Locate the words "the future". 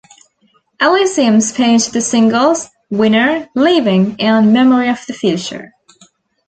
5.05-5.73